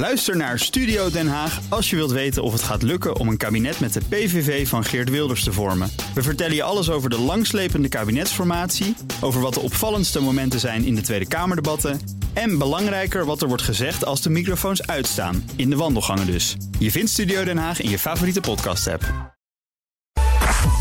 [0.00, 3.36] Luister naar Studio Den Haag als je wilt weten of het gaat lukken om een
[3.36, 5.90] kabinet met de PVV van Geert Wilders te vormen.
[6.14, 10.94] We vertellen je alles over de langslepende kabinetsformatie, over wat de opvallendste momenten zijn in
[10.94, 12.00] de Tweede Kamerdebatten
[12.32, 16.56] en belangrijker wat er wordt gezegd als de microfoons uitstaan, in de wandelgangen dus.
[16.78, 19.34] Je vindt Studio Den Haag in je favoriete podcast-app.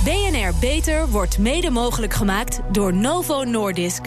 [0.04, 4.02] BNR Beter wordt mede mogelijk gemaakt door Novo Nordisk.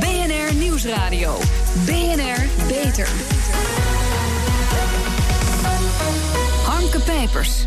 [0.00, 1.38] BNR Nieuwsradio.
[1.86, 3.39] BNR Beter.
[7.00, 7.66] Pijpers.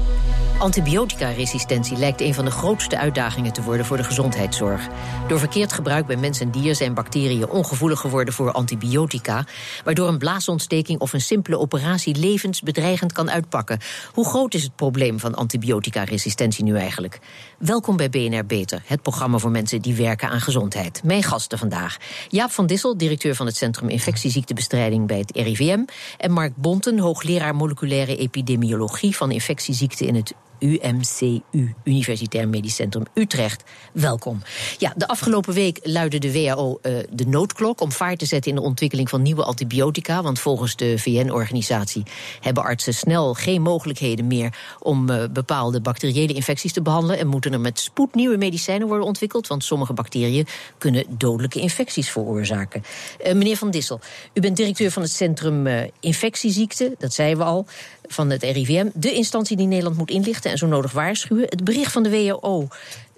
[0.58, 4.88] Antibioticaresistentie lijkt een van de grootste uitdagingen te worden voor de gezondheidszorg.
[5.28, 9.46] Door verkeerd gebruik bij mens en dier zijn bacteriën ongevoelig geworden voor antibiotica,
[9.84, 13.80] waardoor een blaasontsteking of een simpele operatie levensbedreigend kan uitpakken.
[14.14, 17.20] Hoe groot is het probleem van antibioticaresistentie nu eigenlijk?
[17.58, 21.02] Welkom bij BNR Beter, het programma voor mensen die werken aan gezondheid.
[21.04, 21.98] Mijn gasten vandaag:
[22.30, 25.84] Jaap van Dissel, directeur van het Centrum Infectieziektebestrijding bij het RIVM,
[26.18, 30.34] en Mark Bonten, hoogleraar moleculaire epidemiologie van infectieziekten in het
[30.64, 33.64] UMCU, Universitair Medisch Centrum Utrecht.
[33.94, 34.42] Welkom.
[34.78, 38.58] Ja, de afgelopen week luidde de WHO uh, de noodklok om vaart te zetten in
[38.58, 40.22] de ontwikkeling van nieuwe antibiotica.
[40.22, 42.04] Want volgens de VN-organisatie
[42.40, 47.18] hebben artsen snel geen mogelijkheden meer om uh, bepaalde bacteriële infecties te behandelen.
[47.18, 49.48] En moeten er met spoed nieuwe medicijnen worden ontwikkeld.
[49.48, 52.84] Want sommige bacteriën kunnen dodelijke infecties veroorzaken.
[53.26, 54.00] Uh, meneer Van Dissel,
[54.34, 55.68] u bent directeur van het Centrum
[56.00, 57.66] Infectieziekten, dat zeiden we al
[58.08, 61.46] van het RIVM, de instantie die Nederland moet inlichten en zo nodig waarschuwen.
[61.50, 62.68] Het bericht van de WHO.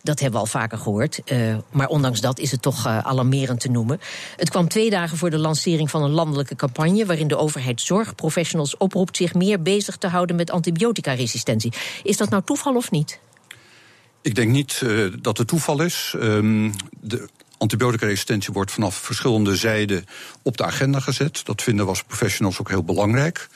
[0.01, 1.21] Dat hebben we al vaker gehoord.
[1.25, 3.99] Uh, maar ondanks dat is het toch uh, alarmerend te noemen.
[4.35, 7.05] Het kwam twee dagen voor de lancering van een landelijke campagne.
[7.05, 11.73] waarin de overheid zorgprofessionals oproept zich meer bezig te houden met antibioticaresistentie.
[12.03, 13.19] Is dat nou toeval of niet?
[14.21, 14.81] Ik denk niet
[15.21, 16.13] dat het toeval is.
[16.17, 20.05] Um, de antibioticaresistentie wordt vanaf verschillende zijden
[20.41, 21.41] op de agenda gezet.
[21.45, 23.47] Dat vinden we als professionals ook heel belangrijk.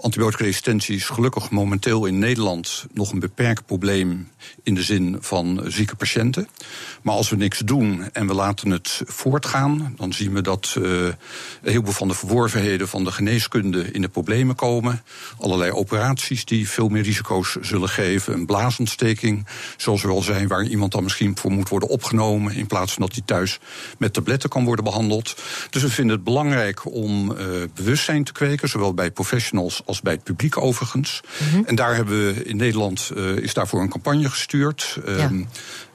[0.00, 4.28] Antibioticaresistentie is gelukkig momenteel in Nederland nog een beperkt probleem
[4.62, 6.48] in de zin van zieke patiënten.
[7.02, 10.84] Maar als we niks doen en we laten het voortgaan, dan zien we dat uh,
[10.84, 11.14] een
[11.62, 15.02] heleboel van de verworvenheden van de geneeskunde in de problemen komen.
[15.38, 18.34] Allerlei operaties die veel meer risico's zullen geven.
[18.34, 22.54] Een blaasontsteking, zoals we al zijn, waar iemand dan misschien voor moet worden opgenomen.
[22.54, 23.58] In plaats van dat hij thuis
[23.98, 25.36] met tabletten kan worden behandeld.
[25.70, 27.36] Dus we vinden het belangrijk om uh,
[27.74, 31.20] bewustzijn te kweken, zowel bij professionals als bij het publiek overigens.
[31.38, 31.64] Mm -hmm.
[31.64, 34.98] En daar hebben we in Nederland uh, is daarvoor een campagne gestuurd.
[35.06, 35.24] Ja.
[35.24, 35.48] Um,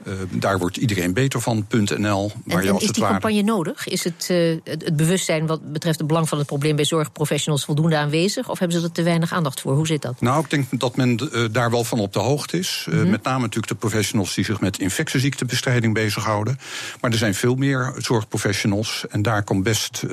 [0.07, 2.31] uh, daar wordt iedereen beter van, .nl.
[2.45, 3.13] Waar en, als is die ware...
[3.13, 3.87] campagne nodig?
[3.87, 7.65] Is het, uh, het, het, bewustzijn wat betreft het belang van het probleem bij zorgprofessionals
[7.65, 8.49] voldoende aanwezig?
[8.49, 9.75] Of hebben ze er te weinig aandacht voor?
[9.75, 10.21] Hoe zit dat?
[10.21, 12.87] Nou, ik denk dat men uh, daar wel van op de hoogte is.
[12.89, 13.09] Mm -hmm.
[13.09, 16.59] Met name natuurlijk de professionals die zich met infectieziektebestrijding bezighouden.
[17.01, 19.05] Maar er zijn veel meer zorgprofessionals.
[19.09, 20.03] En daar kan, best,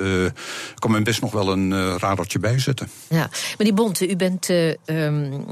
[0.75, 2.89] kan men best nog wel een radertje bij zetten.
[3.07, 4.49] Ja, maar die Bonte, u bent
[4.85, 5.45] um,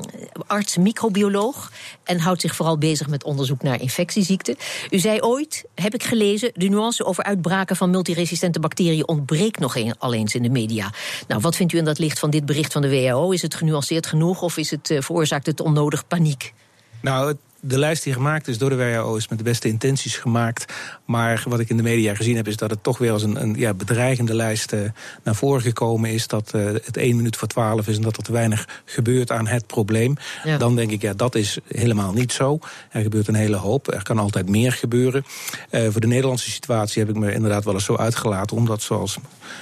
[0.47, 1.71] arts, microbioloog.
[2.03, 4.55] En houdt zich vooral bezig met onderzoek naar infectieziekten.
[4.89, 9.77] U zei ooit, heb ik gelezen, de nuance over uitbraken van multiresistente bacteriën ontbreekt nog
[9.97, 10.91] al eens in de media.
[11.27, 13.31] Nou, wat vindt u in dat licht van dit bericht van de WHO?
[13.31, 16.53] Is het genuanceerd genoeg of is het, uh, veroorzaakt het onnodig paniek?
[17.01, 20.73] Nou, de lijst die gemaakt is door de WHO is met de beste intenties gemaakt.
[21.05, 23.41] Maar wat ik in de media gezien heb, is dat het toch weer als een,
[23.41, 24.79] een ja, bedreigende lijst uh,
[25.23, 26.27] naar voren gekomen is.
[26.27, 29.47] Dat uh, het één minuut voor twaalf is en dat er te weinig gebeurt aan
[29.47, 30.15] het probleem.
[30.43, 30.57] Ja.
[30.57, 32.59] Dan denk ik, ja, dat is helemaal niet zo.
[32.89, 33.93] Er gebeurt een hele hoop.
[33.93, 35.25] Er kan altijd meer gebeuren.
[35.71, 38.57] Uh, voor de Nederlandse situatie heb ik me inderdaad wel eens zo uitgelaten.
[38.57, 39.17] Omdat, zoals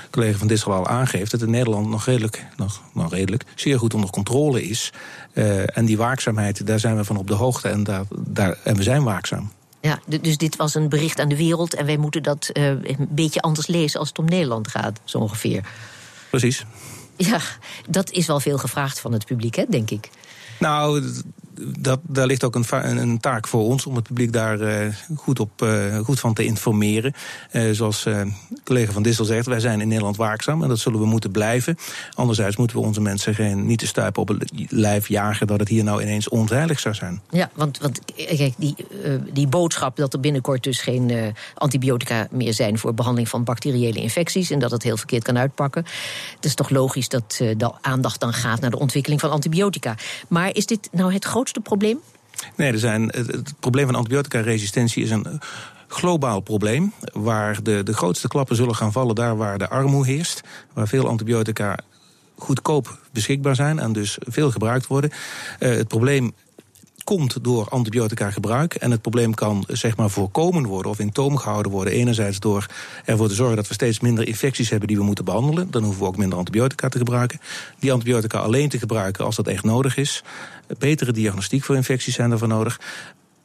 [0.09, 3.93] collega van Dissel al aangeeft, het in Nederland nog redelijk, nog, nog redelijk zeer goed
[3.93, 4.91] onder controle is.
[5.37, 8.75] Uh, en die waakzaamheid, daar zijn we van op de hoogte en, daar, daar, en
[8.75, 9.51] we zijn waakzaam.
[9.81, 13.07] Ja, dus dit was een bericht aan de wereld en wij moeten dat uh, een
[13.09, 15.63] beetje anders lezen als het om Nederland gaat, zo ongeveer.
[16.29, 16.65] Precies.
[17.15, 17.39] Ja,
[17.89, 20.09] dat is wel veel gevraagd van het publiek, hè, denk ik.
[20.59, 21.03] Nou,
[21.79, 25.39] dat, daar ligt ook een, een, taak voor ons om het publiek daar uh, goed,
[25.39, 27.13] op, uh, goed van te informeren.
[27.51, 28.07] Uh, zoals
[28.63, 31.77] collega Van Dissel zegt, wij zijn in Nederland waakzaam en dat zullen we moeten blijven.
[32.13, 35.69] Anderzijds moeten we onze mensen geen, niet te stuipen op het lijf jagen dat het
[35.69, 37.21] hier nou ineens onveilig zou zijn.
[37.29, 38.75] Ja, want, want kijk, die,
[39.33, 44.49] die boodschap dat er binnenkort dus geen antibiotica meer zijn voor behandeling van bacteriële infecties
[44.49, 45.85] en dat het heel verkeerd kan uitpakken.
[46.35, 49.95] Het is toch logisch dat de aandacht dan gaat naar de ontwikkeling van antibiotica.
[50.27, 51.99] Maar is dit nou het grootste probleem?
[52.55, 55.39] Nee, er zijn, het, probleem van antibioticaresistentie is een
[55.87, 56.93] globaal probleem.
[57.13, 60.41] Waar de, de grootste klappen zullen gaan vallen daar waar de armoede heerst.
[60.73, 61.77] Waar veel antibiotica
[62.37, 65.11] goedkoop beschikbaar zijn en dus veel gebruikt worden.
[65.59, 66.33] Uh, het probleem
[67.07, 68.73] komt door antibiotica gebruik.
[68.73, 71.93] En het probleem kan zeg maar voorkomen worden of in toom gehouden worden.
[71.93, 72.65] Enerzijds door
[73.05, 75.71] ervoor te zorgen dat we steeds minder infecties hebben die we moeten behandelen.
[75.71, 77.39] Dan hoeven we ook minder antibiotica te gebruiken.
[77.79, 80.23] Die antibiotica alleen te gebruiken als dat echt nodig is.
[80.79, 82.79] Betere diagnostiek voor infecties zijn ervoor nodig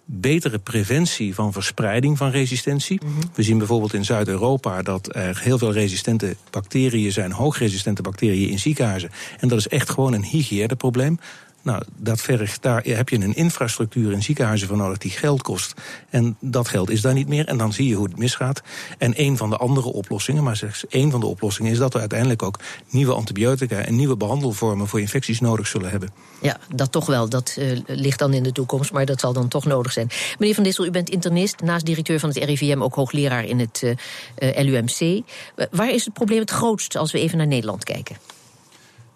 [0.05, 3.01] betere preventie van verspreiding van resistentie.
[3.05, 3.13] Mhm.
[3.35, 8.59] We zien bijvoorbeeld in Zuid-Europa dat er heel veel resistente bacteriën zijn, hoogresistente bacteriën in
[8.59, 9.11] ziekenhuizen.
[9.41, 11.19] En dat is echt gewoon een hygiëneprobleem.
[11.63, 15.75] Nou, dat vergt, daar heb je een infrastructuur in ziekenhuizen voor nodig die geld kost.
[16.11, 17.47] En dat geld is daar niet meer.
[17.47, 18.63] En dan zie je hoe het misgaat.
[18.99, 21.99] En een van de andere oplossingen, maar slechts één van de oplossingen, is dat we
[21.99, 22.59] uiteindelijk ook
[22.91, 26.11] nieuwe antibiotica en nieuwe behandelvormen voor infecties nodig zullen hebben.
[26.41, 27.29] Ja, dat toch wel.
[27.29, 30.09] Dat uh, ligt dan in de toekomst, maar dat zal dan toch nodig zijn.
[30.39, 33.81] Meneer Van Dissel, u bent internist, naast directeur van het RIVM ook hoogleraar in het
[33.85, 33.91] uh,
[34.39, 35.23] uh, LUMC.
[35.71, 38.17] waar is het probleem het grootst als we even naar Nederland kijken?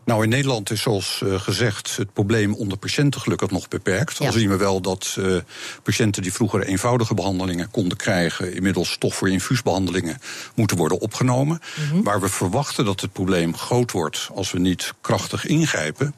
[0.07, 4.19] Nou, in Nederland is zoals uh, gezegd het probleem onder patiënten gelukkig nog beperkt.
[4.19, 4.27] Ja.
[4.27, 5.37] Al zien we wel dat uh,
[5.83, 10.19] patiënten die vroeger eenvoudige behandelingen konden krijgen, inmiddels toch voor infuusbehandelingen
[10.55, 11.61] moeten worden opgenomen.
[11.77, 12.03] Mm -hmm.
[12.03, 16.15] Waar we verwachten dat het probleem groot wordt als we niet krachtig ingrijpen,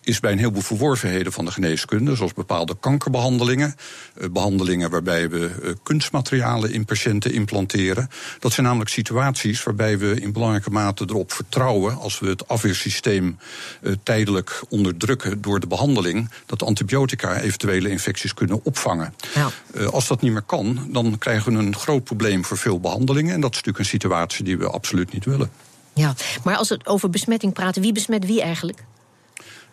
[0.00, 3.74] is bij een heleboel verworvenheden van de geneeskunde, zoals bepaalde kankerbehandelingen,
[4.20, 8.08] uh, behandelingen waarbij we kunstmaterialen in patiënten implanteren.
[8.38, 13.31] Dat zijn namelijk situaties waarbij we in belangrijke mate erop vertrouwen als we het afweersysteem
[13.80, 19.14] uh, tijdelijk onderdrukken door de behandeling, dat antibiotica eventuele infecties kunnen opvangen.
[19.34, 19.50] Ja.
[19.74, 23.34] Uh, als dat niet meer kan, dan krijgen we een groot probleem voor veel behandelingen.
[23.34, 25.50] En dat is natuurlijk een situatie die we absoluut niet willen.
[25.94, 26.14] Ja,
[26.44, 28.84] maar als we over besmetting praten, wie besmet wie eigenlijk?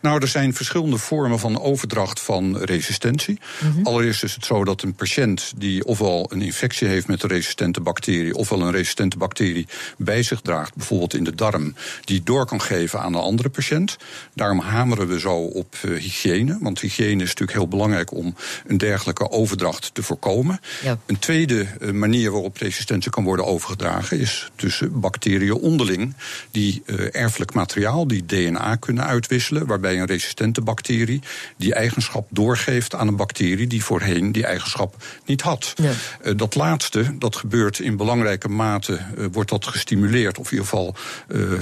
[0.01, 3.40] Nou, er zijn verschillende vormen van overdracht van resistentie.
[3.60, 3.86] Mm -hmm.
[3.86, 7.81] Allereerst is het zo dat een patiënt die ofwel een infectie heeft met een resistente
[7.81, 9.68] bacterie, ofwel een resistente bacterie
[9.98, 13.98] bij zich draagt, bijvoorbeeld in de darm, die door kan geven aan een andere patiënt.
[14.34, 18.36] Daarom hameren we zo op uh, hygiëne, want hygiëne is natuurlijk heel belangrijk om
[18.68, 20.60] een dergelijke overdracht te voorkomen.
[20.84, 20.98] Ja.
[21.06, 26.13] Een tweede uh, manier waarop resistentie kan worden overgedragen is tussen bacteriën onderling,
[26.52, 31.22] die uh, erfelijk materiaal, die DNA kunnen uitwisselen, waarbij bij een resistente bacterie
[31.58, 34.96] die eigenschap doorgeeft aan een bacterie die voorheen die eigenschap
[35.26, 35.74] niet had.
[35.76, 35.92] Ja.
[36.24, 40.68] Uh, dat laatste, dat gebeurt in belangrijke mate, uh, wordt dat gestimuleerd, of in ieder
[40.68, 40.96] geval
[41.28, 41.60] uh,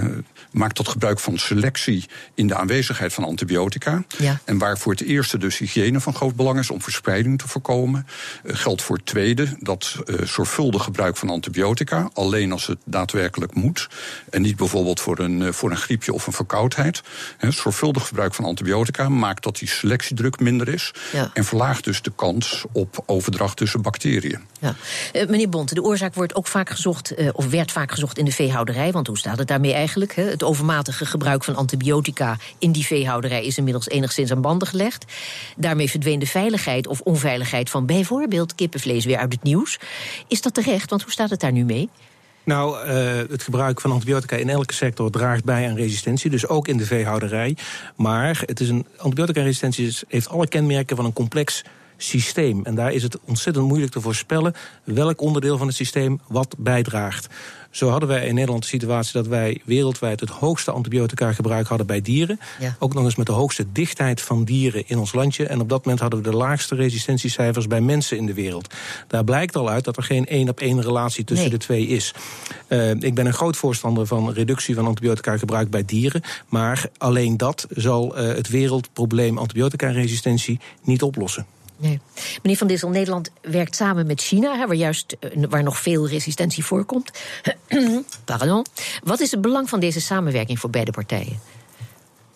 [0.58, 4.04] maakt dat gebruik van selectie in de aanwezigheid van antibiotica.
[4.18, 4.40] Ja.
[4.46, 8.08] En waar voor het eerste dus hygiëne van groot belang is om verspreiding te voorkomen,
[8.44, 13.88] geldt voor het tweede dat zorgvuldig gebruik van antibiotica, alleen als het daadwerkelijk moet,
[14.30, 17.02] en niet bijvoorbeeld voor een, voor een griepje of een verkoudheid.
[17.38, 20.94] He, zorgvuldig gebruik van antibiotica maakt dat die selectiedruk minder is.
[21.14, 21.32] Ja.
[21.34, 24.40] En verlaagt dus de kans op overdracht tussen bacteriën.
[24.60, 24.76] Ja.
[25.14, 28.26] Uh, meneer Bonte, de oorzaak wordt ook vaak gezocht, uh, of werd vaak gezocht in
[28.26, 28.92] de veehouderij.
[28.92, 30.16] Want hoe staat het daarmee eigenlijk?
[30.16, 35.06] Het overmatige gebruik van antibiotica in die veehouderij is inmiddels enigszins aan banden gelegd.
[35.58, 39.80] Daarmee verdween de veiligheid of onveiligheid van bijvoorbeeld kippenvlees weer uit het nieuws.
[40.28, 40.90] Is dat terecht?
[40.90, 41.90] Want hoe staat het daar nu mee?
[42.44, 46.68] Nou, uh, het gebruik van antibiotica in elke sector draagt bij aan resistentie, dus ook
[46.68, 47.58] in de veehouderij.
[47.96, 51.64] Maar het is een, antibiotica-resistentie heeft alle kenmerken van een complex
[51.98, 52.66] systeem.
[52.66, 54.54] En daar is het ontzettend moeilijk te voorspellen
[54.84, 57.28] welk onderdeel van het systeem wat bijdraagt.
[57.78, 61.88] Zo hadden wij in Nederland de situatie dat wij wereldwijd het hoogste antibiotica gebruik hadden
[61.88, 62.40] bij dieren.
[62.60, 62.76] Ja.
[62.80, 65.46] Ook nog eens met de hoogste dichtheid van dieren in ons landje.
[65.46, 68.74] En op dat moment hadden we de laagste resistentiecijfers bij mensen in de wereld.
[69.08, 71.58] Daar blijkt al uit dat er geen één op één relatie tussen nee.
[71.58, 72.14] de twee is.
[72.68, 76.22] Uh, ik ben een groot voorstander van reductie van antibiotica gebruik bij dieren.
[76.50, 81.46] Maar alleen dat zal uh, het wereldprobleem antibiotica-resistentie niet oplossen.
[81.78, 82.00] Nee.
[82.42, 85.18] Meneer Van Dissel, Nederland werkt samen met China, waar, juist,
[85.50, 87.12] waar nog veel resistentie voorkomt.
[88.26, 88.66] Pardon.
[89.04, 91.40] Wat is het belang van deze samenwerking voor beide partijen?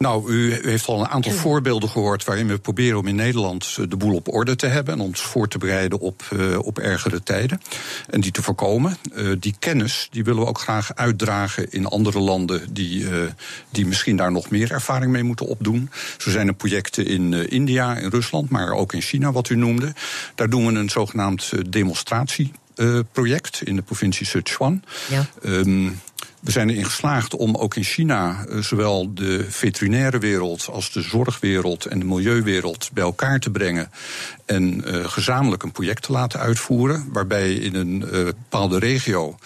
[0.02, 3.98] Nou, u heeft al een aantal voorbeelden gehoord waarin we proberen om in Nederland de
[3.98, 7.62] boel op orde te hebben en ons voor te bereiden op, uh, op ergere tijden
[8.10, 8.98] en die te voorkomen.
[9.14, 13.24] Uh, die kennis die willen we ook graag uitdragen in andere landen die, uh,
[13.70, 15.90] die misschien daar nog meer ervaring mee moeten opdoen.
[16.18, 19.94] Zo zijn er projecten in India, in Rusland, maar ook in China, wat u noemde.
[20.36, 24.84] Daar doen we een zogenaamd demonstratieproject in de provincie Sichuan.
[25.10, 25.28] Ja.
[25.44, 26.00] Um,
[26.42, 31.02] we zijn erin geslaagd om ook in China uh, zowel de veterinaire wereld als de
[31.02, 33.92] zorgwereld en de milieuwereld bij elkaar te brengen
[34.46, 39.38] en uh, gezamenlijk een project te laten uitvoeren, waarbij in een uh, bepaalde regio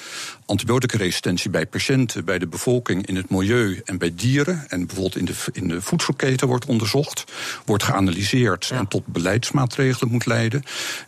[0.46, 4.66] antibioticaresistentie bij patiënten, bij de bevolking, in het milieu en bij dieren.
[4.68, 7.24] En bijvoorbeeld in de, in de voedselketen wordt onderzocht,
[7.66, 10.64] wordt geanalyseerd en tot beleidsmaatregelen moet leiden.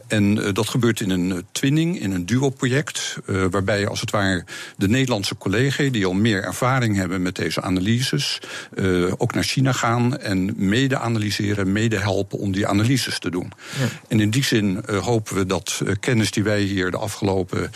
[0.08, 4.46] En uh, dat gebeurt in een twinning, in een duo-project, uh, waarbij als het ware
[4.78, 8.42] de Nederlandse collega's die al meer ervaring hebben met deze analyses,
[8.76, 13.52] uh, ook naar China gaan en mede analyseren, mede helpen om die analyses te doen.
[13.80, 13.88] Ja.
[14.08, 17.72] En in die zin hopen we dat kennis die wij hier de afgelopen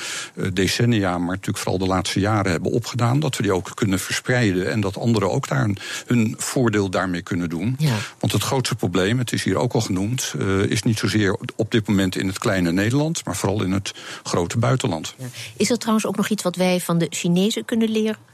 [0.53, 4.71] decennia, maar natuurlijk vooral de laatste jaren hebben opgedaan, dat we die ook kunnen verspreiden
[4.71, 7.75] en dat anderen ook daar een, hun voordeel daarmee kunnen doen.
[7.79, 7.95] Ja.
[8.19, 11.71] Want het grootste probleem, het is hier ook al genoemd, uh, is niet zozeer op
[11.71, 13.93] dit moment in het kleine Nederland, maar vooral in het
[14.23, 15.15] grote buitenland.
[15.17, 15.25] Ja.
[15.57, 18.30] Is er trouwens ook nog iets wat wij van de Chinezen kunnen leren?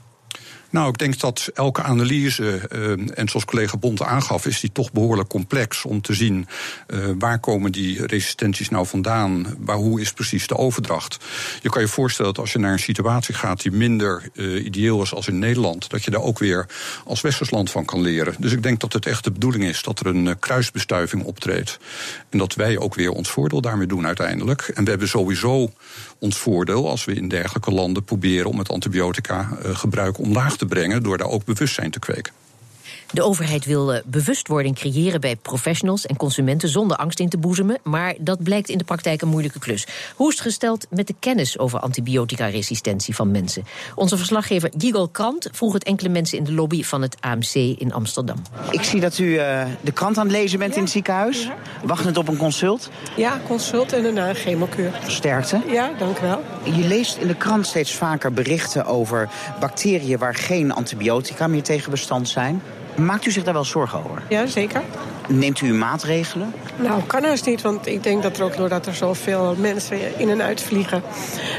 [0.69, 4.91] Nou, ik denk dat elke analyse, uh, en zoals collega Bond aangaf, is die toch
[4.91, 6.47] behoorlijk complex om te zien
[6.87, 11.17] uh, waar komen die resistenties nou vandaan, waar, hoe is precies de overdracht.
[11.61, 15.01] Je kan je voorstellen dat als je naar een situatie gaat die minder uh, ideeel
[15.01, 16.65] is als in Nederland, dat je daar ook weer
[17.05, 18.35] als westers land van kan leren.
[18.39, 21.79] Dus ik denk dat het echt de bedoeling is dat er een kruisbestuiving optreedt.
[22.29, 24.71] En dat wij ook weer ons voordeel daarmee doen uiteindelijk.
[24.73, 25.71] En we hebben sowieso
[26.19, 31.03] ons voordeel als we in dergelijke landen proberen om het antibiotica gebruik omlaag te brengen
[31.03, 32.33] door daar ook bewustzijn te kweken.
[33.11, 38.15] De overheid wil bewustwording creëren bij professionals en consumenten zonder angst in te boezemen, maar
[38.19, 39.87] dat blijkt in de praktijk een moeilijke klus.
[40.15, 43.63] Hoe is het gesteld met de kennis over antibiotica-resistentie van mensen?
[43.95, 47.93] Onze verslaggever Gigol Krant vroeg het enkele mensen in de lobby van het AMC in
[47.93, 48.37] Amsterdam.
[48.71, 50.77] Ik zie dat u uh, de krant aan het lezen bent ja.
[50.77, 51.43] in het ziekenhuis.
[51.43, 51.55] Ja.
[51.83, 52.89] Wachtend op een consult?
[53.15, 54.91] Ja, consult en daarna chemokuur.
[55.07, 55.61] Sterkte?
[55.67, 56.41] Ja, dank u wel.
[56.63, 61.91] Je leest in de krant steeds vaker berichten over bacteriën waar geen antibiotica meer tegen
[61.91, 62.61] bestand zijn.
[62.97, 64.23] Maakt u zich daar wel zorgen over?
[64.29, 64.81] Ja, zeker.
[65.27, 66.53] Neemt u maatregelen?
[66.75, 70.29] Nou, kan haast niet, want ik denk dat er ook doordat er zoveel mensen in
[70.29, 71.03] en uit vliegen...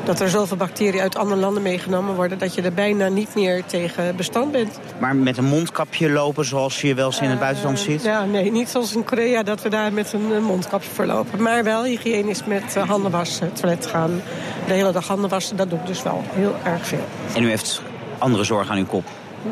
[0.04, 2.38] dat er zoveel bacteriën uit andere landen meegenomen worden...
[2.38, 4.78] dat je er bijna niet meer tegen bestand bent.
[4.98, 8.00] Maar met een mondkapje lopen zoals je wel eens in het buitenland ziet?
[8.00, 11.42] Uh, ja, nee, niet zoals in Korea dat we daar met een mondkapje voor lopen.
[11.42, 14.22] Maar wel hygiënisch met handen wassen, toilet gaan.
[14.66, 17.04] De hele dag handen wassen, dat doe ik dus wel heel erg veel.
[17.34, 17.82] En u heeft
[18.18, 19.04] andere zorgen aan uw kop?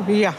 [0.07, 0.33] Ja.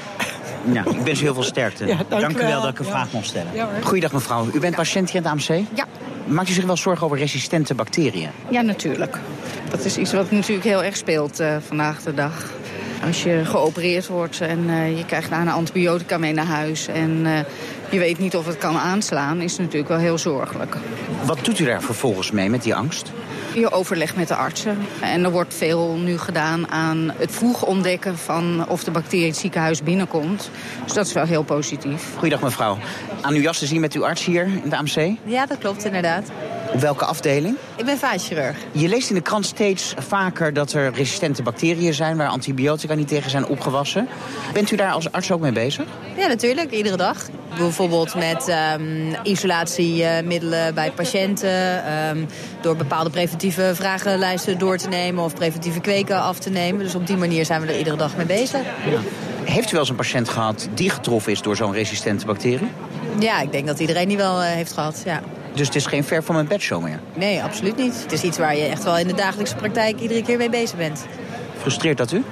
[0.72, 1.86] Ja, ik wens u heel veel sterkte.
[1.86, 2.90] Ja, dank, dank u wel dat ik een ja.
[2.90, 3.54] vraag mocht stellen.
[3.54, 5.64] Ja, Goeiedag mevrouw, u bent patiënt hier in het AMC?
[5.74, 5.86] Ja.
[6.26, 8.30] Maakt u zich wel zorgen over resistente bacteriën?
[8.48, 9.18] Ja, natuurlijk.
[9.70, 12.52] Dat is iets wat natuurlijk heel erg speelt uh, vandaag de dag.
[13.06, 16.86] Als je geopereerd wordt en uh, je krijgt daarna antibiotica mee naar huis...
[16.86, 17.38] en uh,
[17.90, 20.76] je weet niet of het kan aanslaan, is het natuurlijk wel heel zorgelijk.
[21.24, 23.12] Wat doet u daar vervolgens mee met die angst?
[23.58, 24.78] Je overleg met de artsen.
[25.00, 29.36] En er wordt veel nu gedaan aan het vroeg ontdekken van of de bacterie het
[29.36, 30.50] ziekenhuis binnenkomt.
[30.84, 32.14] Dus dat is wel heel positief.
[32.16, 32.78] Goeiedag mevrouw.
[33.20, 35.16] Aan uw jas te zien met uw arts hier in de AMC?
[35.24, 36.30] Ja, dat klopt inderdaad.
[36.72, 37.56] Op welke afdeling?
[37.76, 38.56] Ik ben vaatchirurg.
[38.72, 42.16] Je leest in de krant steeds vaker dat er resistente bacteriën zijn...
[42.16, 44.08] waar antibiotica niet tegen zijn opgewassen.
[44.52, 45.86] Bent u daar als arts ook mee bezig?
[46.16, 46.70] Ja, natuurlijk.
[46.70, 47.28] Iedere dag.
[47.56, 51.92] Bijvoorbeeld met um, isolatiemiddelen bij patiënten.
[52.08, 52.26] Um,
[52.60, 55.24] door bepaalde preventieve vragenlijsten door te nemen...
[55.24, 56.84] of preventieve kweken af te nemen.
[56.84, 58.60] Dus op die manier zijn we er iedere dag mee bezig.
[58.90, 58.98] Ja.
[59.44, 62.68] Heeft u wel eens een patiënt gehad die getroffen is door zo'n resistente bacterie?
[63.18, 65.22] Ja, ik denk dat iedereen die wel uh, heeft gehad, ja.
[65.58, 67.00] Dus het is geen ver van mijn bedshow meer?
[67.14, 68.02] Nee, absoluut niet.
[68.02, 70.76] Het is iets waar je echt wel in de dagelijkse praktijk iedere keer mee bezig
[70.76, 71.06] bent.
[71.58, 72.24] Frustreert dat u?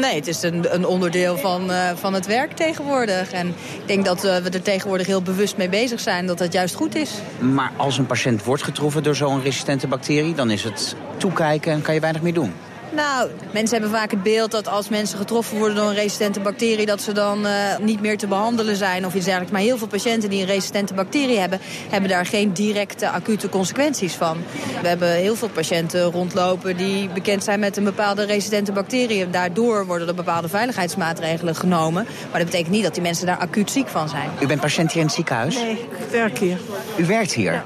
[0.00, 3.32] Nee, het is een, een onderdeel van, uh, van het werk tegenwoordig.
[3.32, 6.52] En ik denk dat uh, we er tegenwoordig heel bewust mee bezig zijn dat dat
[6.52, 7.10] juist goed is.
[7.38, 10.34] Maar als een patiënt wordt getroffen door zo'n resistente bacterie...
[10.34, 12.52] dan is het toekijken en kan je weinig meer doen?
[12.94, 16.86] Nou, mensen hebben vaak het beeld dat als mensen getroffen worden door een resistente bacterie...
[16.86, 19.52] dat ze dan uh, niet meer te behandelen zijn of iets dergelijks.
[19.52, 21.60] Maar heel veel patiënten die een resistente bacterie hebben...
[21.90, 24.36] hebben daar geen directe acute consequenties van.
[24.82, 29.30] We hebben heel veel patiënten rondlopen die bekend zijn met een bepaalde resistente bacterie.
[29.30, 32.06] Daardoor worden er bepaalde veiligheidsmaatregelen genomen.
[32.30, 34.30] Maar dat betekent niet dat die mensen daar acuut ziek van zijn.
[34.40, 35.54] U bent patiënt hier in het ziekenhuis?
[35.54, 36.58] Nee, ik werk hier.
[36.96, 37.52] U werkt hier?
[37.52, 37.64] Ja.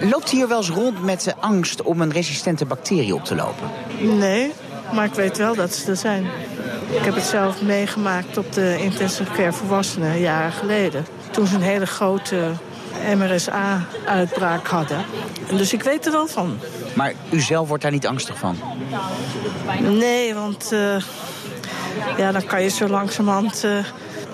[0.00, 3.70] Loopt hier wel eens rond met de angst om een resistente bacterie op te lopen?
[4.00, 4.52] Nee,
[4.92, 6.24] maar ik weet wel dat ze er zijn.
[6.90, 11.06] Ik heb het zelf meegemaakt op de intensive care volwassenen jaren geleden.
[11.30, 12.50] Toen ze een hele grote
[13.16, 15.04] MRSA-uitbraak hadden.
[15.56, 16.58] Dus ik weet er wel van.
[16.94, 18.56] Maar u zelf wordt daar niet angstig van?
[19.80, 20.96] Nee, want uh,
[22.16, 23.84] ja, dan kan je zo langzamerhand uh,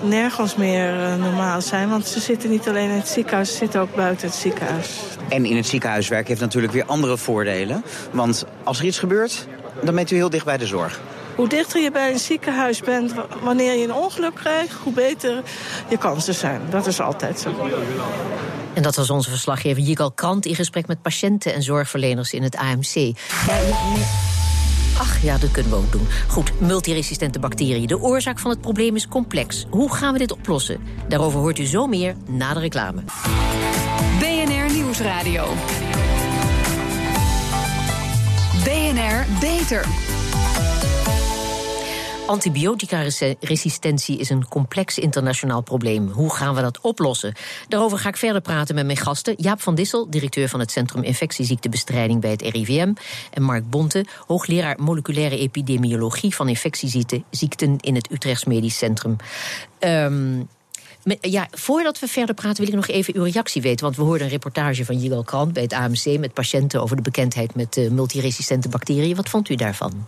[0.02, 1.88] nergens meer uh, normaal zijn.
[1.88, 4.88] Want ze zitten niet alleen in het ziekenhuis, ze zitten ook buiten het ziekenhuis.
[5.28, 7.84] En in het ziekenhuis werken heeft natuurlijk weer andere voordelen.
[8.12, 9.46] Want als er iets gebeurt,
[9.82, 11.00] dan bent u heel dicht bij de zorg.
[11.34, 15.42] Hoe dichter je bij een ziekenhuis bent, wanneer je een ongeluk krijgt, hoe beter
[15.88, 16.60] je kansen zijn.
[16.70, 17.68] Dat is altijd zo.
[18.72, 22.56] En dat was onze verslaggever Jigal Krant in gesprek met patiënten en zorgverleners in het
[22.56, 22.94] AMC.
[22.94, 23.14] Ja,
[24.98, 26.06] Ach ja, dat kunnen we ook doen.
[26.28, 27.86] Goed, multiresistente bacteriën.
[27.86, 29.66] De oorzaak van het probleem is complex.
[29.70, 30.80] Hoe gaan we dit oplossen?
[31.08, 33.02] Daarover hoort u zo meer na de reclame.
[34.18, 35.44] BNR Nieuwsradio.
[38.64, 40.15] BNR Beter.
[42.26, 46.08] Antibioticaresistentie is een complex internationaal probleem.
[46.08, 47.34] Hoe gaan we dat oplossen?
[47.68, 49.34] Daarover ga ik verder praten met mijn gasten.
[49.36, 52.92] Jaap van Dissel, directeur van het Centrum Infectieziektebestrijding bij het RIVM.
[53.32, 59.16] En Mark Bonte, hoogleraar moleculaire epidemiologie van infectieziekten in het Utrechts Medisch Centrum.
[59.80, 60.48] Um,
[61.20, 63.84] ja, voordat we verder praten wil ik nog even uw reactie weten.
[63.84, 66.18] Want we hoorden een reportage van Jigal Krant bij het AMC...
[66.18, 69.16] met patiënten over de bekendheid met uh, multiresistente bacteriën.
[69.16, 70.06] Wat vond u daarvan?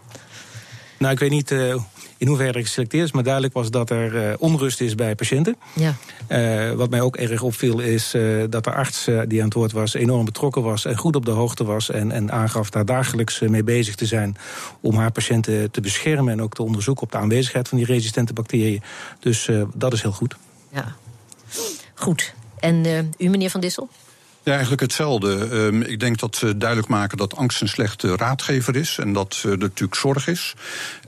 [0.98, 1.74] Nou, ik weet niet uh,
[2.18, 5.56] in hoeverre er geselecteerd is, maar duidelijk was dat er uh, onrust is bij patiënten.
[5.74, 5.94] Ja.
[6.28, 8.14] Uh, wat mij ook erg opviel is
[8.50, 11.30] dat de arts die aan het woord was enorm betrokken was en goed op de
[11.30, 14.36] hoogte was en, en aangaf daar dagelijks mee bezig te zijn
[14.80, 18.32] om haar patiënten te beschermen en ook te onderzoeken op de aanwezigheid van die resistente
[18.32, 18.82] bacteriën.
[19.20, 20.36] Dus dat is heel goed.
[20.72, 20.94] Ja,
[21.94, 22.34] goed.
[22.58, 22.84] En
[23.18, 23.88] u, meneer Van Dissel?
[24.48, 25.48] Ja, eigenlijk hetzelfde.
[25.52, 28.98] Um, ik denk dat we duidelijk maken dat angst een slechte raadgever is.
[28.98, 30.54] En dat uh, er natuurlijk zorg is.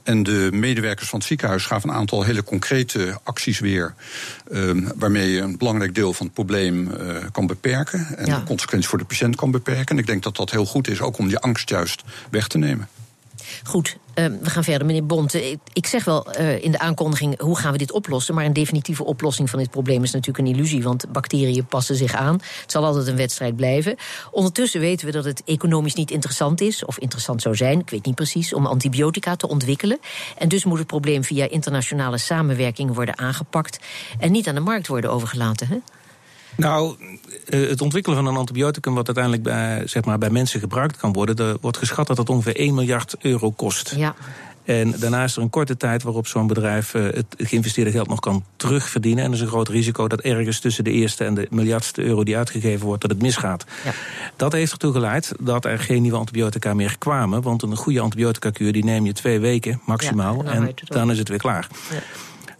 [0.02, 3.94] En de medewerkers van het ziekenhuis gaven een aantal hele concrete acties weer.
[4.52, 8.06] Um, waarmee je een belangrijk deel van het probleem uh, kan beperken.
[8.16, 8.38] En ja.
[8.38, 9.86] de consequenties voor de patiënt kan beperken.
[9.86, 12.58] En ik denk dat dat heel goed is, ook om die angst juist weg te
[12.58, 12.88] nemen.
[13.64, 14.86] Goed, uh, we gaan verder.
[14.86, 18.34] Meneer Bont, ik, ik zeg wel uh, in de aankondiging hoe gaan we dit oplossen.
[18.34, 20.82] Maar een definitieve oplossing van dit probleem is natuurlijk een illusie.
[20.82, 22.34] Want bacteriën passen zich aan.
[22.34, 23.96] Het zal altijd een wedstrijd blijven.
[24.30, 26.84] Ondertussen weten we dat het economisch niet interessant is.
[26.84, 28.54] Of interessant zou zijn, ik weet niet precies.
[28.54, 29.98] Om antibiotica te ontwikkelen.
[30.38, 33.78] En dus moet het probleem via internationale samenwerking worden aangepakt.
[34.18, 35.66] En niet aan de markt worden overgelaten.
[35.66, 35.76] Hè?
[36.56, 36.96] Nou,
[37.44, 41.36] het ontwikkelen van een antibioticum wat uiteindelijk bij, zeg maar, bij mensen gebruikt kan worden,
[41.36, 43.94] er wordt geschat dat dat ongeveer 1 miljard euro kost.
[43.96, 44.14] Ja.
[44.64, 48.44] En daarna is er een korte tijd waarop zo'n bedrijf het geïnvesteerde geld nog kan
[48.56, 49.24] terugverdienen.
[49.24, 52.24] En er is een groot risico dat ergens tussen de eerste en de miljardste euro
[52.24, 53.64] die uitgegeven wordt, dat het misgaat.
[53.84, 53.92] Ja.
[54.36, 57.42] Dat heeft ertoe geleid dat er geen nieuwe antibiotica meer kwamen.
[57.42, 60.44] Want een goede antibiotica-kuur die neem je twee weken maximaal.
[60.44, 61.66] Ja, en dan is het weer klaar.
[61.90, 61.98] Ja.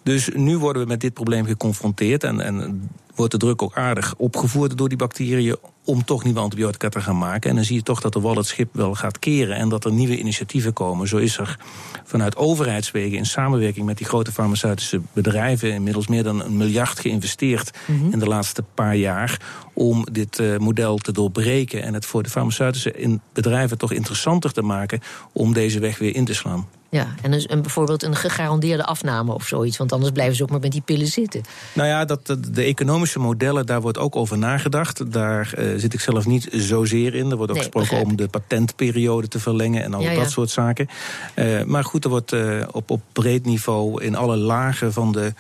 [0.02, 2.24] Dus nu worden we met dit probleem geconfronteerd.
[2.24, 6.88] En, en wordt de druk ook aardig opgevoerd door die bacteriën om toch nieuwe antibiotica
[6.88, 7.50] te gaan maken.
[7.50, 9.84] En dan zie je toch dat de wal het schip wel gaat keren en dat
[9.84, 11.08] er nieuwe initiatieven komen.
[11.08, 11.58] Zo is er
[12.04, 17.78] vanuit overheidswegen in samenwerking met die grote farmaceutische bedrijven inmiddels meer dan een miljard geïnvesteerd
[17.86, 18.12] mm -hmm.
[18.12, 19.40] in de laatste paar jaar
[19.74, 24.52] om dit uh, model te doorbreken en het voor de farmaceutische in bedrijven toch interessanter
[24.52, 25.00] te maken
[25.32, 26.66] om deze weg weer in te slaan.
[26.90, 29.76] Ja, en, dus, en bijvoorbeeld een gegarandeerde afname of zoiets.
[29.76, 31.42] Want anders blijven ze ook maar met die pillen zitten.
[31.72, 35.12] Nou ja, dat, de, de economische modellen, daar wordt ook over nagedacht.
[35.12, 37.30] Daar uh, zit ik zelf niet zozeer in.
[37.30, 40.20] Er wordt ook Nee, gesproken begrijp om de patentperiode te verlengen en al Ja, ja.
[40.20, 40.88] dat soort zaken.
[41.34, 45.32] Uh, maar goed, er wordt uh, op, op breed niveau in alle lagen van de,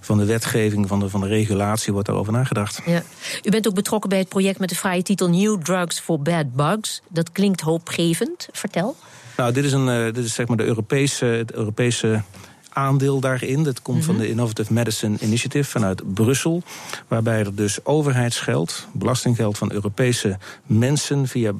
[0.00, 2.80] van de wetgeving, van de, van de regulatie, wordt daarover nagedacht.
[2.86, 3.02] Ja.
[3.42, 6.54] U bent ook betrokken bij het project met de fraaie titel New Drugs for Bad
[6.54, 7.02] Bugs.
[7.08, 8.48] Dat klinkt hoopgevend.
[8.52, 8.96] Vertel.
[9.36, 12.22] Nou, dit is, een, uh, dit is zeg maar de Europese, het Europese
[12.72, 13.62] aandeel daarin.
[13.62, 16.62] Dat komt van de Innovative Medicine Initiative vanuit Brussel.
[17.08, 21.52] Waarbij er dus overheidsgeld, belastinggeld van Europese mensen via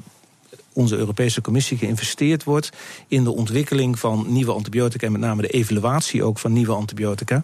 [0.73, 2.69] onze Europese Commissie geïnvesteerd wordt
[3.07, 7.43] in de ontwikkeling van nieuwe antibiotica en met name de evaluatie ook van nieuwe antibiotica.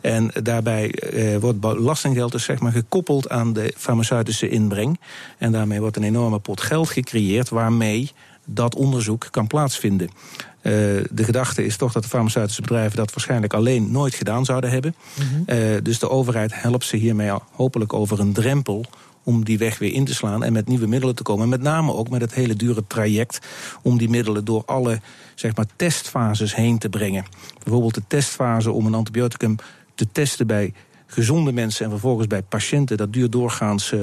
[0.00, 5.00] En daarbij eh, wordt belastinggeld dus zeg maar gekoppeld aan de farmaceutische inbreng.
[5.38, 8.10] En daarmee wordt een enorme pot geld gecreëerd waarmee
[8.54, 10.08] dat onderzoek kan plaatsvinden.
[10.08, 10.72] Uh,
[11.10, 14.94] de gedachte is toch dat de farmaceutische bedrijven dat waarschijnlijk alleen nooit gedaan zouden hebben.
[15.14, 15.26] Mhm.
[15.26, 15.56] Mm -hmm.
[15.56, 18.84] uh, dus de overheid helpt ze hiermee hopelijk over een drempel
[19.22, 21.44] om die weg weer in te slaan en met nieuwe middelen te komen.
[21.44, 23.38] En met name ook met het hele dure traject
[23.82, 25.00] om die middelen door alle
[25.34, 27.24] zeg maar, testfases heen te brengen.
[27.62, 29.56] Bijvoorbeeld de testfase om een antibioticum
[29.94, 30.72] te testen bij
[31.06, 32.96] gezonde mensen en vervolgens bij patiënten.
[32.96, 33.92] Dat duurt doorgaans.
[33.92, 34.00] Uh,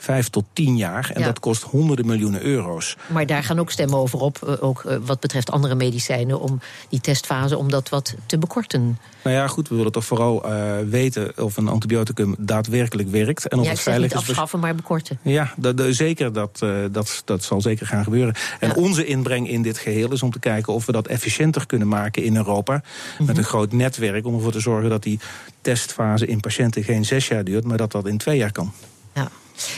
[0.00, 1.10] vijf tot tien jaar.
[1.14, 1.26] En Ja.
[1.26, 2.96] dat kost honderden miljoenen euro's.
[3.06, 6.60] Maar daar gaan ook stemmen over op, eh, ook eh, wat betreft andere medicijnen, om
[6.88, 8.98] die testfase om dat wat te bekorten.
[9.24, 13.48] Nou ja, goed, we willen toch vooral uh, weten of een antibioticum daadwerkelijk werkt.
[13.48, 14.28] En of ja, het veilig niet is.
[14.28, 15.18] afschaffen, maar bekorten.
[15.22, 18.34] Ja, dat, zeker, dat, uh, dat, dat zal zeker gaan gebeuren.
[18.60, 18.74] En Ja.
[18.74, 22.22] onze inbreng in dit geheel is om te kijken of we dat efficiënter kunnen maken
[22.24, 22.82] in Europa.
[23.14, 23.24] Mhm.
[23.24, 25.20] Met een groot netwerk om ervoor te zorgen dat die
[25.60, 28.72] testfase in patiënten geen zes jaar duurt, maar dat dat in twee jaar kan.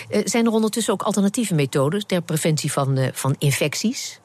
[0.09, 4.21] Eh, zijn er ondertussen ook alternatieve methodes ter preventie van, eh, van infecties?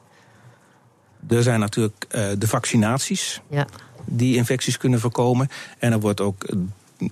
[1.28, 3.66] Er zijn natuurlijk uh, de vaccinaties Ja.
[4.04, 5.48] die infecties kunnen voorkomen.
[5.78, 6.46] En er wordt ook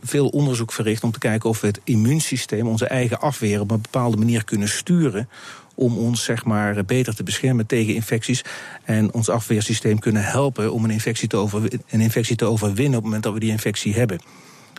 [0.02, 3.80] veel onderzoek verricht om te kijken of we het immuunsysteem, onze eigen afweer, op een
[3.80, 5.28] bepaalde manier kunnen sturen
[5.74, 8.44] om ons zeg maar, beter te beschermen tegen infecties.
[8.84, 13.04] En ons afweersysteem kunnen helpen om een infectie, te een infectie te overwinnen op het
[13.04, 14.20] moment dat we die infectie hebben.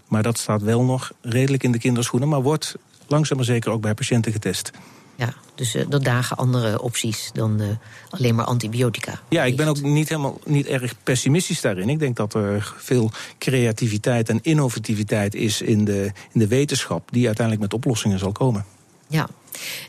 [0.08, 2.76] Maar dat staat wel nog redelijk in de kinderschoenen, maar wordt
[3.08, 4.72] langzaam maar zeker ook bij patiënten getest.
[5.16, 7.68] Ja, dus uh, er dagen andere opties dan uh,
[8.10, 9.22] alleen maar antibiotica.
[9.30, 11.90] Ja, ik ben ook niet helemaal niet erg pessimistisch daarin.
[11.90, 17.26] Ik denk dat er veel creativiteit en innovativiteit is in de, in de wetenschap, die
[17.26, 18.66] uiteindelijk met oplossingen zal komen.
[19.08, 19.28] Ja.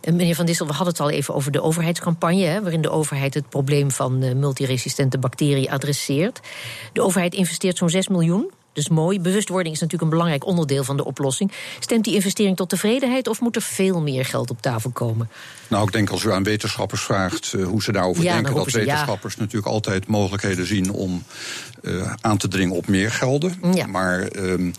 [0.00, 2.90] En meneer Van Dissel, we hadden het al even over de overheidscampagne, hè, waarin de
[2.90, 6.40] overheid het probleem van uh, multiresistente bacteriën adresseert.
[6.92, 9.20] De overheid investeert zo'n 6 miljoen dus mooi.
[9.20, 11.52] Bewustwording is natuurlijk een belangrijk onderdeel van de oplossing.
[11.78, 15.28] Stemt die investering tot tevredenheid of moet er veel meer geld op tafel komen?
[15.68, 18.70] Nou, ik denk als u aan wetenschappers vraagt uh, hoe ze daarover ja, denken, dat
[18.70, 19.40] wetenschappers ja.
[19.40, 21.22] natuurlijk altijd mogelijkheden zien om
[21.82, 23.54] uh, aan te dringen op meer gelden.
[23.74, 23.86] Ja.
[23.86, 24.72] Maar uh,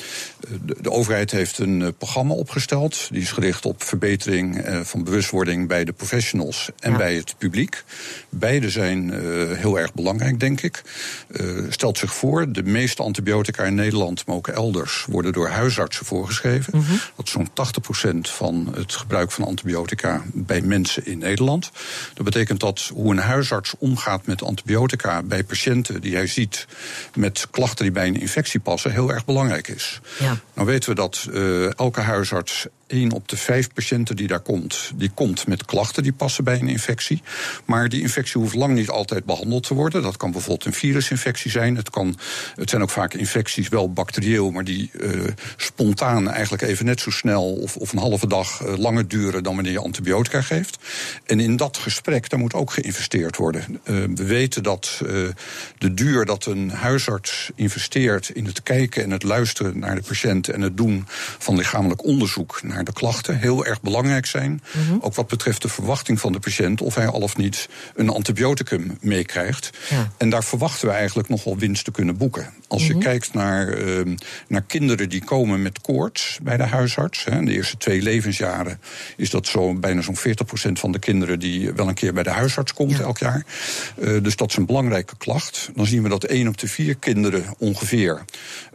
[0.61, 3.07] de, de, overheid heeft een uh, programma opgesteld.
[3.11, 7.83] Die is gericht op verbetering van bewustwording bij de professionals en bij het publiek.
[8.29, 9.11] Beide zijn
[9.55, 10.81] heel erg belangrijk, denk ik.
[11.69, 16.77] stelt zich voor, de meeste antibiotica in Nederland, maar ook elders, worden door huisartsen voorgeschreven.
[16.77, 16.99] Mm -hmm.
[17.15, 17.49] Dat is zo'n
[18.27, 21.71] 80% van het gebruik van antibiotica bij mensen in Nederland.
[22.13, 26.67] Dat betekent dat hoe een huisarts omgaat met antibiotica bij patiënten die hij ziet
[27.15, 30.01] met klachten die bij een infectie passen, heel erg belangrijk is.
[30.19, 30.37] Ja.
[30.53, 34.91] Nou weten we dat uh, elke huisarts één op de vijf patiënten die daar komt,
[34.95, 37.21] die komt met klachten die passen bij een infectie.
[37.65, 40.01] Maar die infectie hoeft lang niet altijd behandeld te worden.
[40.01, 41.75] Dat kan bijvoorbeeld een virusinfectie zijn.
[41.75, 42.17] Het, kan,
[42.55, 45.23] het zijn ook vaak infecties, wel bacterieel, maar die uh,
[45.57, 49.55] spontaan eigenlijk even net zo snel of, of een halve dag uh, langer duren dan
[49.55, 50.77] wanneer je antibiotica geeft.
[51.25, 53.63] En in dat gesprek, daar moet ook geïnvesteerd worden.
[53.69, 55.01] Uh, we weten dat
[55.77, 60.49] de duur dat een huisarts investeert in het kijken en het luisteren naar de patiënt
[60.49, 61.05] en het doen
[61.37, 64.51] van lichamelijk onderzoek naar de klachten heel erg belangrijk zijn.
[64.51, 64.79] Mhm.
[64.79, 64.99] Mm -hmm.
[65.01, 68.97] Ook wat betreft de verwachting van de patiënt of hij al of niet een antibioticum
[69.01, 69.69] meekrijgt.
[69.89, 70.11] Ja.
[70.17, 72.53] En daar verwachten we eigenlijk nog wel winst te kunnen boeken.
[72.67, 72.91] Als Mhm.
[72.93, 74.15] je kijkt naar, uh,
[74.47, 77.23] naar kinderen die komen met koorts bij de huisarts.
[77.23, 78.79] Hè, in de eerste twee levensjaren
[79.17, 82.29] is dat zo bijna zo'n 40% van de kinderen die wel een keer bij de
[82.29, 82.99] huisarts komt Ja.
[82.99, 83.45] elk jaar.
[83.99, 85.69] Uh, dus dat is een belangrijke klacht.
[85.75, 88.25] Dan zien we dat één op de vier kinderen ongeveer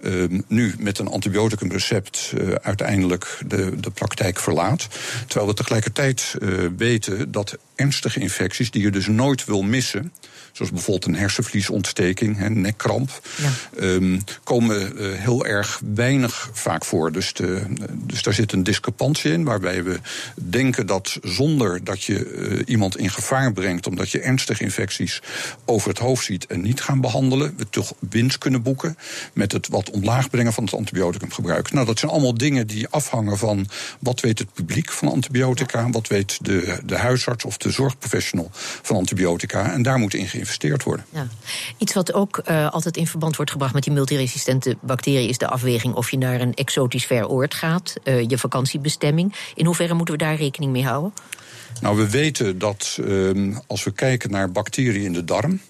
[0.03, 4.89] uh, nu met een antibioticumrecept uh, uiteindelijk de, de praktijk verlaat.
[5.27, 10.13] Terwijl we tegelijkertijd uh, weten dat ernstige infecties, die je dus nooit wil missen,
[10.53, 13.51] zoals bijvoorbeeld een hersenvliesontsteking, hè, nekkramp, ja.
[13.83, 17.13] um, komen uh, heel erg weinig vaak voor.
[17.13, 17.63] Dus, de,
[17.97, 20.01] dus daar zit een discrepantie in, waarbij we
[20.35, 25.23] denken dat zonder dat je uh, iemand in gevaar brengt, omdat je ernstige infecties
[25.65, 28.97] over het hoofd ziet en niet gaan behandelen, we toch winst kunnen boeken
[29.33, 31.73] met het wat omlaag brengen van het antibioticumgebruik.
[31.73, 33.67] Nou, dat zijn allemaal dingen die afhangen van
[33.99, 38.51] wat weet het publiek van antibiotica, wat weet de, de huisarts of de zorgprofessional
[38.83, 39.73] van antibiotica.
[39.73, 41.07] En daar moet in geïnvesteerd worden.
[41.11, 41.27] Ja.
[41.79, 45.49] Iets wat ook uh, altijd in verband wordt gebracht met die multiresistente bacteriën is de
[45.49, 49.35] afweging of je naar een exotisch ver oord gaat, uh, je vakantiebestemming.
[49.55, 51.13] In hoeverre moeten we daar rekening mee houden?
[51.81, 55.61] Nou, we weten dat um, als we kijken naar bacteriën in de darm.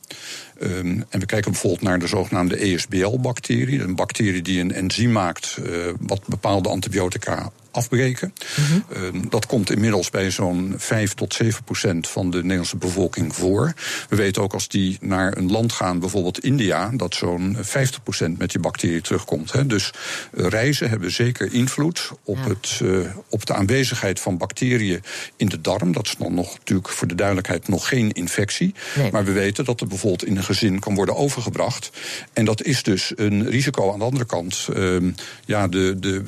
[0.63, 3.81] Um, en we kijken bijvoorbeeld naar de zogenaamde ESBL-bacterie.
[3.81, 5.67] Een bacterie die een enzym maakt uh,
[6.01, 8.33] wat bepaalde antibiotica afbreken.
[8.57, 8.85] Mm-hmm.
[9.17, 13.75] Uh, dat komt inmiddels bij zo'n 5 tot 7 procent van de Nederlandse bevolking voor.
[14.09, 18.39] We weten ook als die naar een land gaan, bijvoorbeeld India, dat zo'n 50 procent
[18.39, 19.53] met die bacterie terugkomt.
[19.53, 19.67] Hè.
[19.67, 19.91] Dus
[20.35, 22.49] uh, reizen hebben zeker invloed op, Ja.
[22.49, 22.99] het, uh,
[23.29, 25.03] op de aanwezigheid van bacteriën
[25.37, 25.93] in de darm.
[25.93, 28.75] Dat is dan nog natuurlijk voor de duidelijkheid nog geen infectie.
[28.97, 29.13] Nee.
[29.13, 31.91] Maar we weten dat het bijvoorbeeld in een gezin kan worden overgebracht.
[32.33, 34.69] En dat is dus een risico aan de andere kant.
[34.77, 36.23] Um, ja, de, de,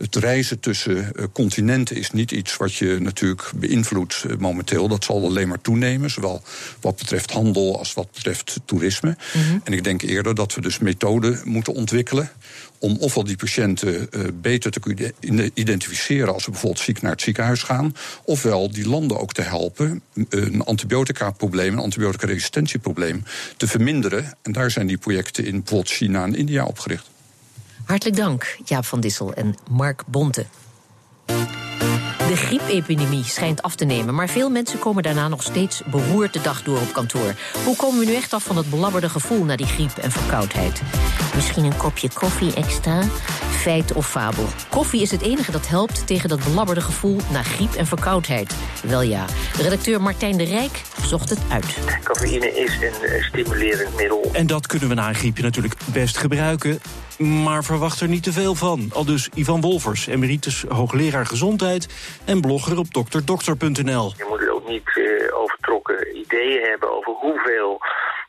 [0.00, 4.88] het reizen tussen uh, continenten is niet iets wat je natuurlijk beïnvloedt uh, momenteel.
[4.88, 6.42] Dat zal alleen maar toenemen, zowel
[6.80, 9.16] wat betreft handel als wat betreft toerisme.
[9.34, 9.60] Mm-hmm.
[9.64, 12.30] En ik denk eerder dat we dus methoden moeten ontwikkelen
[12.78, 17.22] om ofwel die patiënten uh, beter te kunnen identificeren als ze bijvoorbeeld ziek naar het
[17.22, 23.22] ziekenhuis gaan, ofwel die landen ook te helpen een antibiotica-probleem, een antibiotica-resistentieprobleem
[23.56, 24.36] te verminderen.
[24.42, 27.10] En daar zijn die projecten in bijvoorbeeld China en India opgericht.
[27.90, 30.46] Hartelijk dank, Jaap van Dissel en Mark Bonte.
[32.16, 36.40] De griepepidemie schijnt af te nemen, maar veel mensen komen daarna nog steeds beroerd de
[36.40, 37.34] dag door op kantoor.
[37.64, 40.82] Hoe komen we nu echt af van dat belabberde gevoel na die griep en verkoudheid?
[41.34, 43.02] Misschien een kopje koffie extra?
[43.50, 44.46] Feit of fabel?
[44.68, 48.54] Koffie is het enige dat helpt tegen dat belabberde gevoel na griep en verkoudheid.
[48.82, 49.24] Wel ja,
[49.56, 51.78] redacteur Martijn de Rijk zocht het uit.
[52.02, 54.30] Cafeïne is een stimulerend middel.
[54.32, 56.80] En dat kunnen we na een griepje natuurlijk best gebruiken.
[57.20, 58.90] Maar verwacht er niet te veel van.
[58.92, 61.88] Al dus Ivan Wolvers, emeritus hoogleraar gezondheid...
[62.26, 64.12] en blogger op dokterdokter.nl.
[64.16, 67.80] Je moet ook niet uh, overtrokken ideeën hebben over hoeveel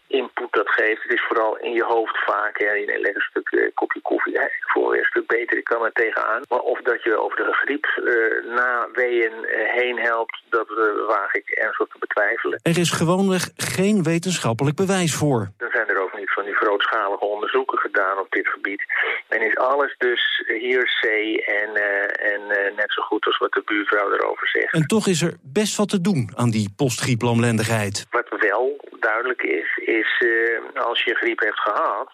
[0.07, 1.03] input dat geeft.
[1.03, 2.57] Het is vooral in je hoofd vaak.
[2.57, 2.71] Hè.
[2.71, 4.37] Je neemt een stuk uh, kopje koffie.
[4.37, 4.45] Hè.
[4.45, 6.41] Ik voel een stuk beter, ik kan er tegenaan.
[6.49, 9.33] Maar of dat je over de griep uh, na weeën
[9.77, 10.67] heen helpt, dat
[11.07, 12.59] waag ik ernstig te betwijfelen.
[12.63, 15.51] Er is gewoonweg geen wetenschappelijk bewijs voor.
[15.57, 18.83] Dan zijn er ook van die grootschalige onderzoeken gedaan op dit gebied.
[19.27, 23.61] En is alles dus hearsay en, uh, en uh, net zo goed als wat de
[23.65, 24.73] buurvrouw erover zegt.
[24.73, 28.07] En toch is er best wat te doen aan die postgrieplamlendigheid.
[28.09, 32.09] Wat wel duidelijk is, is uh, als je griep hebt gehad...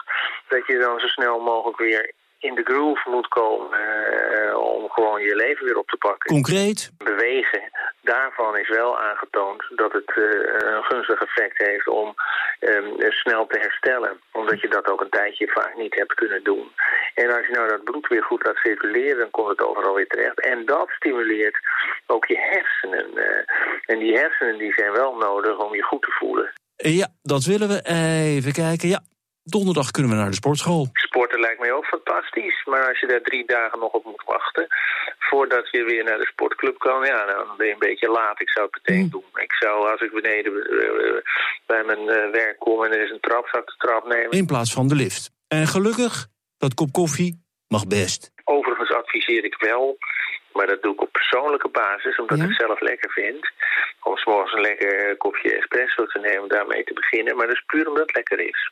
[0.47, 5.21] dat je dan zo snel mogelijk weer in de groove moet komen uh, om gewoon
[5.21, 6.29] je leven weer op te pakken.
[6.29, 6.91] Concreet?
[6.97, 7.61] Bewegen.
[8.13, 10.25] Daarvan is wel aangetoond dat het uh,
[10.75, 12.15] een gunstig effect heeft om
[12.59, 14.19] um, snel te herstellen.
[14.31, 16.71] Omdat je dat ook een tijdje vaak niet hebt kunnen doen.
[17.13, 20.07] En als je nou dat bloed weer goed laat circuleren, dan komt het overal weer
[20.07, 20.39] terecht.
[20.41, 21.57] En dat stimuleert
[22.05, 23.07] ook je hersenen.
[23.15, 23.43] Uh,
[23.85, 26.51] en die hersenen die zijn wel nodig om je goed te voelen.
[26.75, 27.79] Ja, dat willen we.
[28.35, 28.89] Even kijken.
[28.89, 28.99] Ja,
[29.49, 30.89] Donderdag kunnen we naar de sportschool.
[30.93, 32.65] Sporten lijkt mij ook fantastisch.
[32.65, 34.67] Maar als je daar drie dagen nog op moet wachten...
[35.19, 37.05] voordat je weer naar de sportclub kan...
[37.05, 38.41] ja, dan ben je een beetje laat.
[38.41, 39.09] Ik zou het meteen mm.
[39.09, 39.29] doen.
[39.33, 41.21] Ik zou, als ik beneden uh,
[41.65, 42.83] bij mijn uh, werk kom...
[42.83, 44.31] en er is een trap, zou ik de trap nemen.
[44.31, 45.31] In plaats van de lift.
[45.47, 48.31] En gelukkig, dat kop koffie mag best.
[48.43, 49.97] Overigens adviseer ik wel...
[50.53, 52.43] Maar dat doe ik op persoonlijke basis, omdat ja?
[52.43, 53.51] ik het zelf lekker vind.
[54.03, 57.35] Om s'morgens een lekker kopje espresso te nemen, daarmee te beginnen.
[57.35, 58.71] Maar dat is puur omdat het lekker is.